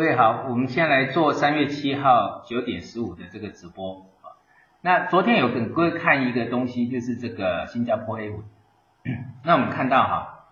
[0.00, 4.32] 各位好，我们先来做三月七号九点十五的这个直播啊。
[4.80, 8.42] 那昨天有跟各位看一个东西，就是这个新加坡 A 股。
[9.44, 10.46] 那我们看到哈，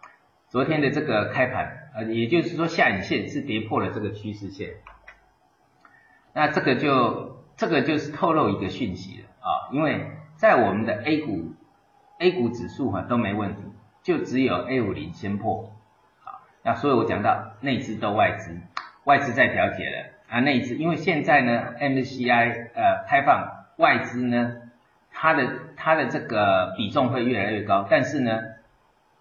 [0.48, 4.74] 昨天的这个开盘，呃，也就是说下影线是跌破了这个趋势线。
[6.35, 11.55] 那这个就这个就是透露一个讯息了啊，因为在我们的 A 股
[12.19, 13.62] A 股指数哈都没问题，
[14.02, 15.73] 就只有 A 五零先破。
[16.23, 18.55] 好，那所以我讲到内资斗外资。
[19.09, 24.57] 外资在调节了啊，内资因为现在呢，MSCI 呃开放外资呢，
[25.11, 28.43] 它的它的这个比重会越来越高，但是呢，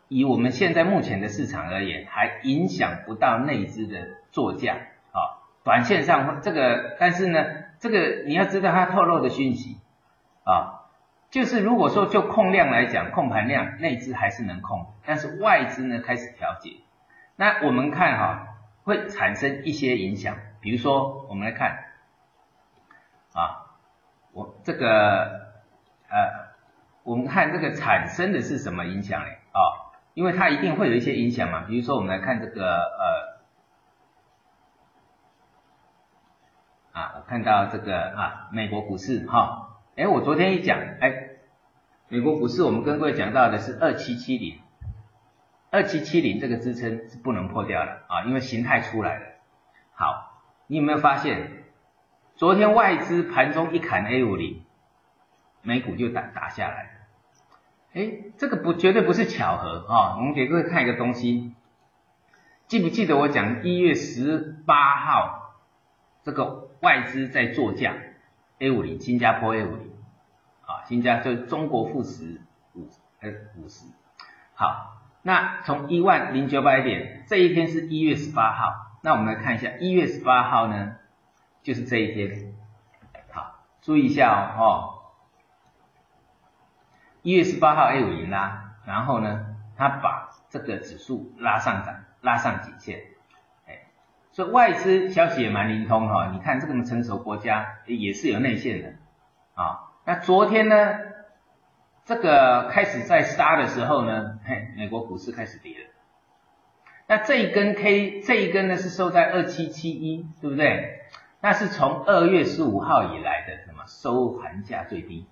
[0.09, 4.73] 以我们现在目前的市场而言，还影响不到内资的作价
[5.13, 7.45] 啊，短线上这个，但是呢，
[7.79, 9.77] 这个你要知道它透露的讯息
[10.43, 10.83] 啊，
[11.31, 16.71] 就是如果说就控量来讲，控盘量内资还是能控，但是外资呢开始调节，
[17.37, 18.47] 那我们看哈。
[18.87, 21.77] 会产生一些影响，比如说我们来看
[23.33, 23.75] 啊，
[24.31, 25.41] 我这个
[26.07, 26.47] 呃，
[27.03, 29.27] 我们看这个产生的是什么影响呢？
[29.27, 29.59] 啊，
[30.13, 31.65] 因为它一定会有一些影响嘛。
[31.67, 32.77] 比如说我们来看这个
[36.93, 41.31] 呃啊，我看到这个啊，美国股市哈，哎，我昨天一讲，哎，
[42.07, 44.61] 美国股市我们跟各位讲到的是二七七零。
[45.69, 49.25] 二七七零这个支撑是不能破掉的啊，因为形态出来了。
[49.93, 51.65] 好，你有没有发现，
[52.35, 54.63] 昨天外资盘中一砍 A 五零，
[55.63, 56.89] 美股就打打下来了。
[57.93, 60.15] 哎，这个不绝对不是巧合啊。
[60.17, 61.53] 我们给各位看一个东西，
[62.67, 65.53] 记不记得我讲一月十八号
[66.23, 67.93] 这个外资在做价
[68.59, 69.91] A 五零，新加坡 A 五零
[70.61, 72.41] 啊，新加就中国富时
[72.73, 72.87] 五
[73.19, 73.85] 呃五十，
[74.53, 74.93] 好。
[75.21, 78.97] 那从一万零九百点，这一天是一月十八号。
[79.01, 80.95] 那我们来看一下，一月十八号呢，
[81.63, 82.53] 就是这一天。
[83.31, 84.99] 好，注意一下哦。
[87.23, 93.01] 一月十八号 A 五零拉，然后呢，它把这个指数拉上涨，拉上颈线。
[93.67, 93.87] 哎，
[94.31, 96.29] 所以外资消息也蛮灵通哈。
[96.31, 98.93] 你看这个成熟国家也是有内线的
[99.55, 99.89] 啊。
[100.05, 100.75] 那昨天呢？
[102.07, 105.89] 这个开始在杀的时候呢，嘿，美国股市开始跌了。
[107.05, 111.01] 那这一根 K，这一根呢是收在二七七一，对不对？
[111.41, 115.27] 那是从二月十五号以来的什么收盘价最低。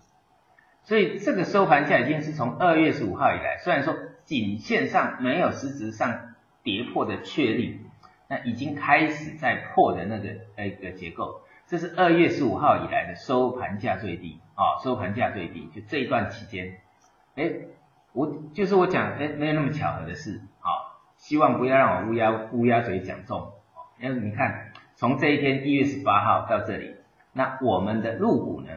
[0.84, 7.80] 所以这个收盘价已经是从二月十五号以来，虽然说颈线上没有实质上跌破的确立，
[8.28, 11.40] 那已经开始在破的那个那个结构。
[11.68, 16.80] 这是二月十五号以来的收盘价最低啊，收盘价最低，就这一段期间，
[17.36, 17.52] 哎，
[18.14, 23.52] 我就是我讲，哎，没有那么巧合的事，好，希望不要让我乌鸦乌鸦嘴讲中，
[24.00, 26.98] 因为你看，从这一天一月十八号到这里，
[27.34, 28.70] 那我们的入股呢，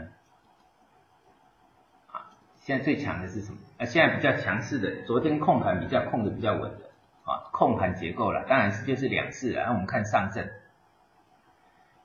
[2.10, 3.58] 啊，现在最强的是什么？
[3.76, 6.90] 啊，现在比较强势的，昨天控盘比较控的比较稳的，
[7.24, 10.48] 啊，控盘结构了，当然是就是两次了，那我们看上证。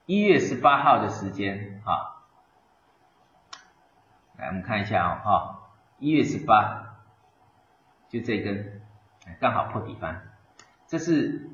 [0.05, 2.25] 一月十八号的时间啊，
[4.37, 6.97] 来我们看一下啊，哈，一月十八，
[8.09, 8.81] 就这根，
[9.39, 10.29] 刚好破底翻，
[10.87, 11.49] 这是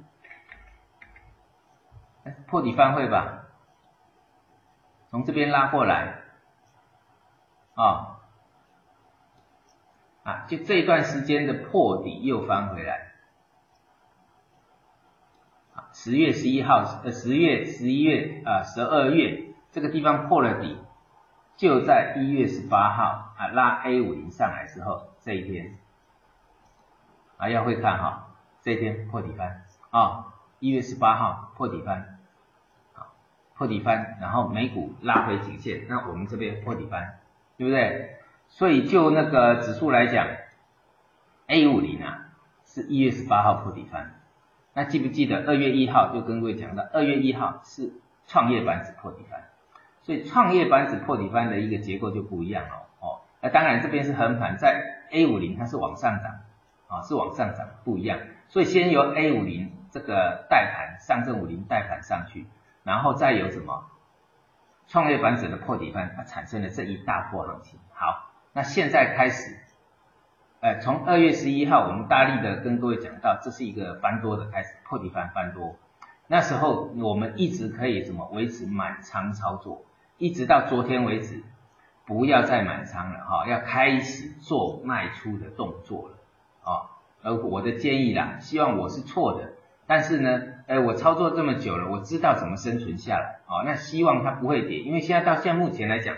[2.47, 3.45] 破底翻会吧？
[5.11, 6.21] 从这边拉过来，
[7.75, 8.19] 啊，
[10.23, 13.08] 啊，就这一段时间的破底又翻回来。
[16.01, 20.77] 十月十一号，呃，十月、十一月啊，十二月这个地方破了底，
[21.57, 25.77] 就在一月十八号啊拉 A 五零上来之后这一天，
[27.35, 28.29] 啊要会看哈，
[28.61, 30.27] 这一天破底翻啊，
[30.59, 32.17] 一月十八号破底翻，
[32.93, 33.11] 啊
[33.57, 37.19] 破底翻，然后美股拉回颈线，那我们这边破底翻，
[37.57, 38.15] 对不对？
[38.47, 40.25] 所以就那个指数来讲
[41.47, 42.29] ，A 五零啊
[42.63, 44.15] 是一月十八号破底翻。
[44.79, 47.91] 那记不记得二月一号就跟各位讲到，二月一号是
[48.27, 49.49] 创业板指破底翻，
[50.03, 53.19] 所以创业板指破底翻的一个结构就不一样哦哦。
[53.41, 54.81] 那当然这边是横盘，在
[55.11, 56.31] A 五零它是往上涨
[56.87, 58.19] 啊，是往上涨不一样。
[58.47, 62.47] 所以先由 A 五零这个带盘，上证五零带盘上去，
[62.85, 63.83] 然后再有什么
[64.87, 67.77] 创业板指的破底翻，它产生了这一大波行情。
[67.91, 69.57] 好，那现在开始。
[70.61, 75.77] 哎，从二月十一号，我们大力的跟各位讲到，这是一个翻多的开始，破底翻翻多。
[76.27, 79.85] 那时候我们一直可以什么维持满仓操作，
[80.17, 81.43] 一直到昨天为止，
[82.05, 86.17] 不要再满仓了哈，要开始做卖出的动作了
[86.69, 86.91] 啊。
[87.23, 89.53] 而我的建议啦，希望我是错的，
[89.87, 96.17] 但是呢，哎，我操作这么久了，我知道怎么生存下来，哦，那希望它不会跌，因为现在到现在目前来讲，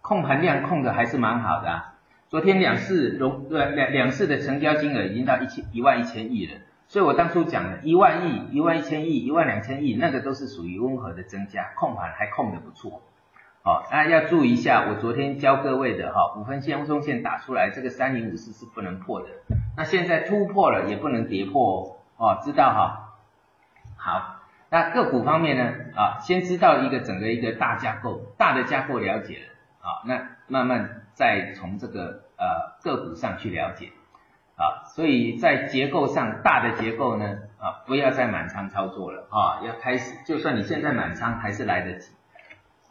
[0.00, 1.93] 控盘量控的还是蛮好的啊。
[2.34, 13.02] 昨天两市融呃两两市的成交金额已经到一千一万一千亿了，所以我当初讲的一万亿、一万一千亿、一万两千亿，那个都是属于温和的增加，控盘还控得不错。
[13.62, 19.28] 好，那要注意一下，我昨天教各位的哈，五分线、中线打出来，这个三零五四是不能破的。
[19.76, 23.14] 那现在突破了，也不能跌破哦，哦，知道哈？
[23.96, 24.40] 好，
[24.70, 25.72] 那个股方面呢？
[25.94, 33.92] 啊，先知道一个整个一个大架构，大的架构了解了，啊，那慢慢再从这个呃个股上去了解，
[34.56, 42.12] 啊，所以在结构上大的结构呢，啊，不要再满仓操作了，啊，要开始，就算你现在满仓还是来得及。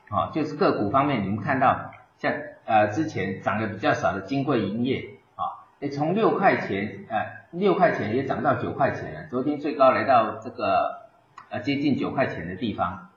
[0.10, 2.34] 啊，就是个股方面，你们看到像
[2.66, 5.06] 呃之前涨的比较少的金贵营业
[5.36, 11.08] 啊，也从六块钱呃六块钱也涨到九块钱了，昨天最高来到这个
[11.50, 13.10] 呃接近九块钱的地方，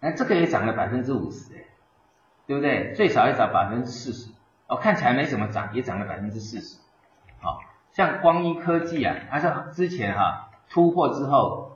[0.00, 1.64] 那这个也涨了百分之五十哎，
[2.46, 2.94] 对不对？
[2.94, 4.31] 最少也涨百分之四十，
[4.72, 6.78] 哦看起来没怎么涨，也涨了百分之四十，
[7.40, 7.60] 好，
[7.92, 11.68] 像光一科技啊，它是之前哈突破之后。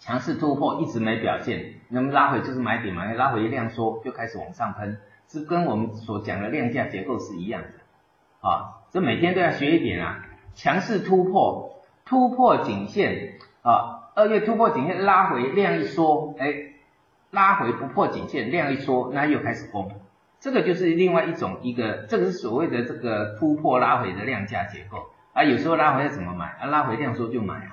[0.00, 4.96] 强势突破一直没表现，那么拉回就是买点嘛，拉回一量缩就开始往上喷，
[5.26, 10.24] 是跟我们所讲的量价结构是一样的啊，这每天都要学一点啊，
[10.54, 16.46] 强势突破，突破颈线啊，二月突破颈线拉回量一缩，哎，
[17.32, 19.90] 拉回不破颈线量一缩，那又开始攻，
[20.40, 26.66] 这个就是另外一种一个，这个是所谓的这个突破拉回的量价结构啊，有时候拉回要怎么买啊？
[26.66, 27.72] 拉回量缩就买啊。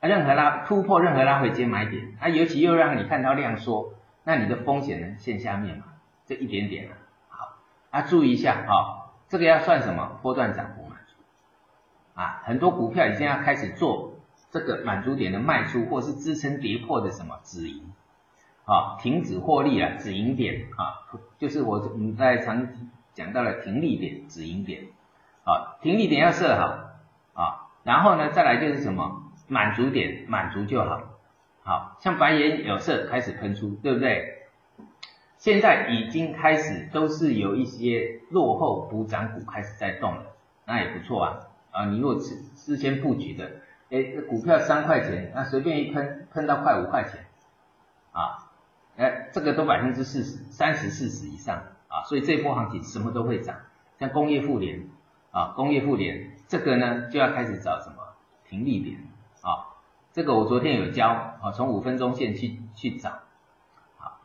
[0.00, 3.94] 啊，任何拉突破，任何拉回接买点，啊，尤其又让你看到量缩，
[4.24, 5.16] 那你的风险呢？
[5.18, 5.84] 线下面嘛，
[6.26, 6.94] 这一点点啊，
[7.28, 7.56] 好，
[7.90, 10.18] 啊，注意一下啊，这个要算什么？
[10.22, 14.20] 波段涨幅满足，啊，很多股票已经要开始做
[14.50, 17.82] 这个满足点的卖出，或是支撑跌破的什么止盈，
[18.66, 21.08] 啊，停止获利啊，止盈点啊，
[21.38, 22.68] 就是我我们在常
[23.14, 24.82] 讲到了停利点、止盈点，
[25.44, 29.22] 啊，停利点要设好，啊，然后呢，再来就是什么？
[29.48, 31.00] 满足点满足就好，
[31.62, 34.42] 好像白眼有色开始喷出，对不对？
[35.38, 40.24] 现在已经开始都是有一些落后补涨股开始在动了，
[40.64, 41.38] 那也不错啊
[41.70, 41.84] 啊！
[41.84, 43.52] 你如果事事先布局的，
[43.90, 47.26] 哎，股票三块钱，那随便一喷喷到快五块钱
[48.10, 48.45] 啊，
[49.36, 53.54] 这个都百分之四十、三十、四十以上啊，所以这波行情什么都会涨，
[54.00, 54.88] 像工业互联
[55.30, 57.96] 啊，工业互联这个呢就要开始找什么
[58.48, 58.96] 停利点。
[59.42, 59.76] 啊，
[60.14, 61.08] 这个我昨天有教
[61.42, 63.10] 啊，从五分钟线去去找，
[63.98, 64.22] 好，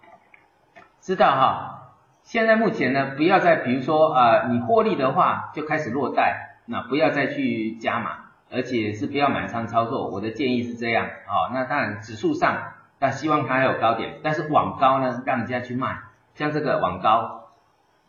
[1.01, 1.97] 知道哈。
[2.23, 10.07] 现在目前呢，不要再比如说啊，你获利的话就开始落袋，那不要再去加码，而且是不要满仓操作。
[10.07, 15.97] 我的建议是这样啊，那当然指数上，那希望它还有高点，但是往高呢，让人家去卖，
[16.35, 17.49] 像这个往高，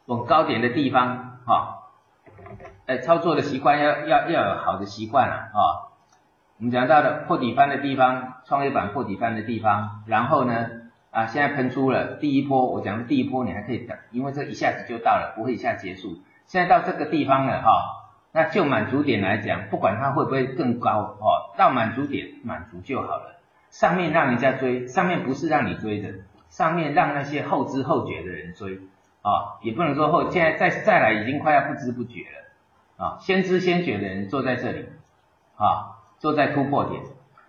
[0.05, 1.85] 往高点的地方哈，
[2.85, 5.89] 哎，操作的习惯要要要有好的习惯了啊。
[6.59, 10.69] 我们讲到的破底翻的地方，创业板破底翻的地方，然后呢，
[11.11, 16.19] 啊，现在喷出了第一波，我讲的第一波你还可以等，因为这一下子就到了，不会一下结束。
[16.47, 17.71] 现在到这个地方了哈，
[18.31, 23.39] 那就满足点来讲，不管它会不会更高哦，到满足点满足就好了。
[23.73, 26.13] 上面让人家追，上面不是让你追的，
[26.49, 28.79] 上面让那些后知后觉的人追
[29.23, 34.87] 啊，也不能说后，现在再再来已经快要不知不觉了啊，先知先觉的人坐在这里
[35.57, 35.99] 啊。
[36.23, 37.03] 坐在突破点，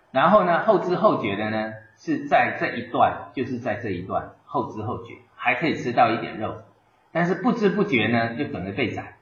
[0.09, 6.63] 然后呢，后知后觉的呢，是在这一段，就是在这一段后知后觉，还可以吃到一点肉，
[7.11, 9.13] 但是不知不觉呢，就等着被宰，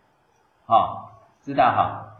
[0.65, 2.10] 好，知道哈？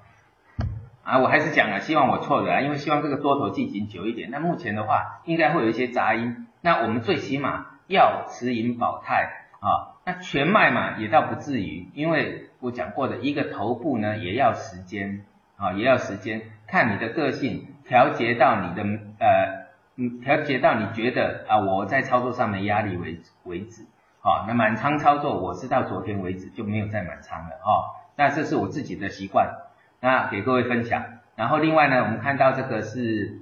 [1.11, 4.31] 啊，我还是讲了，希望我错的，因为希望这个多头进行久一点。
[4.31, 15.25] 那目前的话，应该会有一些杂音，那我们最起码要持盈保泰啊，那全卖嘛，也倒不至于，因为我讲过的一个头部呢，也要时间。
[15.57, 18.81] 啊，也要时间，看你的个性调节到你的
[19.19, 23.85] 呃，嗯，调节到你觉得啊，我在操作上面压力为为止。
[24.21, 27.57] 好，那满仓操作，我是到昨天为止就没有再满仓了。
[27.63, 29.53] 哦，那这是我自己的习惯，
[30.01, 31.19] 那给各位分享。
[31.37, 33.39] 然后另外呢，我们看到这个是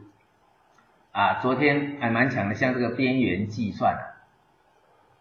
[1.12, 3.98] 啊，昨天还蛮强的，像这个边缘计算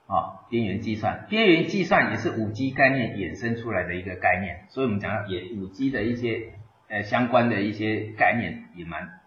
[0.07, 6.53] 啊，边缘计算，边缘计算也是五 G 概念衍生出来的一个概念，所以我们讲也五 G 的一些。
[6.91, 9.21] 呃，相关的一些概念也蛮，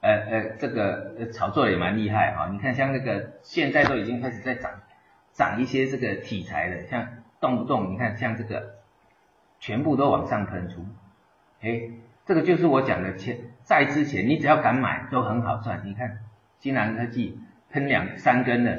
[0.00, 2.48] 呃呃，这个炒作也蛮厉害哈。
[2.50, 4.80] 你看，像那个现在都已经开始在涨，
[5.34, 7.06] 涨一些这个题材了，像
[7.38, 8.76] 动不动你看像这个，
[9.60, 10.86] 全部都往上喷出，
[11.62, 11.90] 哎，
[12.26, 15.82] 这个就是我讲的前在之前你只要敢买都很好赚。
[15.84, 16.18] 你看
[16.58, 17.40] 金兰科技
[17.70, 18.72] 喷两三根了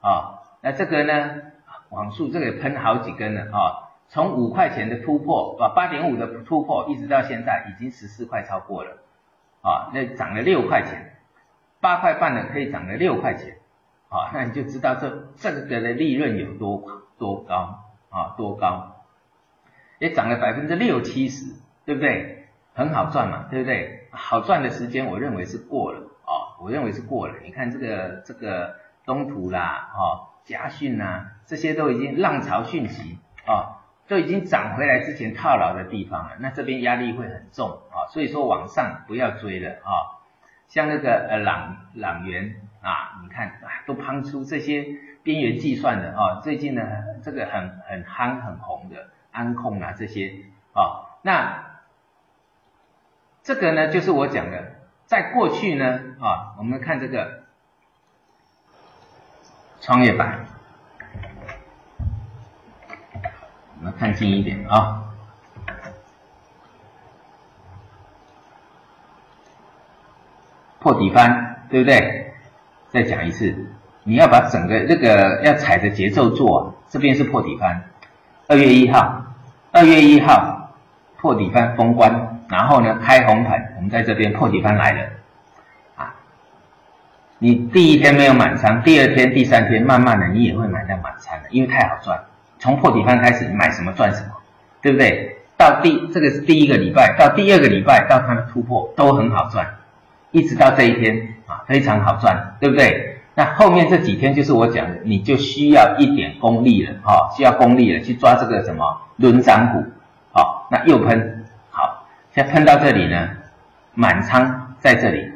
[0.00, 1.42] 啊，那这个呢，
[1.90, 8.98] 网速这个也喷好几根了啊，从五块钱的突破啊，八点五的突破，一直到现在已经十四块超过了
[9.62, 11.16] 啊，那涨了六块钱，
[11.80, 13.56] 八块半的可以涨了六块钱
[14.08, 19.04] 啊，那你就知道这这个的利润有多多高啊，多高，
[19.98, 21.54] 也涨了百分之六七十，
[21.90, 22.46] 对不对？
[22.72, 24.06] 很好赚嘛，对不对？
[24.12, 27.34] 好赚的时间，我认为是过了哦，我认为是过了。
[27.42, 36.36] 你看这个这个东土啦，哦，嘉讯呐，这些都已经浪潮讯息啊，都已经涨回来之前套牢的地方了。
[36.38, 40.22] 那这边压力会很重啊，所以说往上不要追了啊。
[40.68, 44.86] 像那个呃朗朗元啊，你看啊，都抛出这些
[45.24, 46.82] 边缘计算的啊，最近呢
[47.24, 50.36] 这个很很夯很红的安控啊这些
[50.72, 51.68] 啊，那。
[53.42, 57.44] 这个呢，就是我讲的，在过去呢，啊，我们看这个
[59.80, 60.44] 创业板，
[63.78, 65.04] 我们看近一点啊，
[70.78, 72.34] 破底翻，对不对？
[72.90, 73.72] 再讲一次，
[74.04, 77.84] 你要把整个这个要踩着节奏做，这边是破底翻，
[78.48, 79.24] 二月一号，
[79.72, 80.74] 二月一号
[81.16, 82.29] 破底翻封关。
[82.50, 84.98] 然后呢，开红盘，我们在这边破底翻来了，
[85.94, 86.14] 啊，
[87.38, 92.20] 你第一天没有满仓，第二天、第三天，慢慢的你也会买到满仓的，因为太好赚。
[92.58, 94.30] 从破底翻开始，买什么赚什么，
[94.82, 95.36] 对不对？
[95.56, 99.76] 到第这个是第一个礼拜，到第二个礼拜，到它的突破都很好赚，
[100.32, 103.20] 一直到这一天啊，非常好赚，对不对？
[103.36, 109.84] 那后面这几天就是我讲的，你就需要一点功力了，哈，需要功力了，去抓这个什么轮涨股，
[110.32, 111.39] 好，那又喷。
[112.32, 113.28] 现在碰到这里呢，
[113.92, 115.32] 满仓在这里，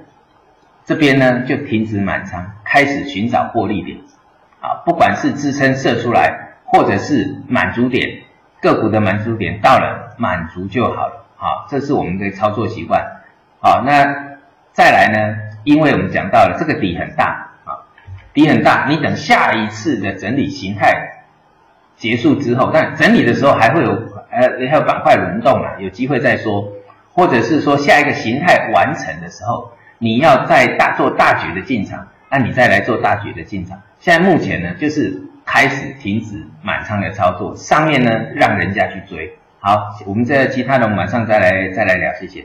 [0.84, 3.98] 这边呢就停止满仓，开始寻找获利点，
[4.60, 8.20] 啊，不管是支撑射出来，或者是满足点，
[8.62, 13.04] 个股的满足点到了，满足就好了，好，这是我们的操作习惯，
[13.60, 14.36] 好，那
[14.72, 17.82] 再来呢，因为我们讲到了这个底很大，啊，
[18.32, 21.24] 底很大，你等下一次的整理形态
[21.96, 23.90] 结束之后，但整理的时候还会有，
[24.30, 26.70] 呃，还有板块轮动啊，有机会再说。
[27.14, 33.80] 或者是说下一个形态完成的时候，你要再大做大举的进场，那你再来做大举的进场。
[34.00, 39.38] 现在目前呢，就是开始停止满仓的操作，上面呢让人家去追。
[39.60, 42.44] 好，我们这其他的马上再来再来聊，谢谢。